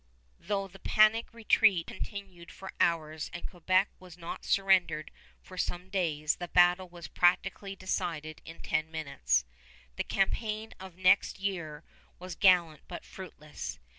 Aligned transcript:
Though 0.39 0.67
the 0.67 0.79
panic 0.79 1.31
retreat 1.31 1.85
continued 1.85 2.51
for 2.51 2.71
hours 2.79 3.29
and 3.35 3.47
Quebec 3.47 3.87
was 3.99 4.17
not 4.17 4.43
surrendered 4.43 5.11
for 5.43 5.59
some 5.59 5.91
days, 5.91 6.37
the 6.37 6.47
battle 6.47 6.89
was 6.89 7.07
practically 7.07 7.75
decided 7.75 8.41
in 8.43 8.61
ten 8.61 8.89
minutes. 8.89 9.45
The 9.97 10.03
campaign 10.03 10.73
of 10.79 10.95
the 10.95 11.03
next 11.03 11.37
year 11.37 11.83
was 12.17 12.33
gallant 12.33 12.81
but 12.87 13.05
fruitless. 13.05 13.77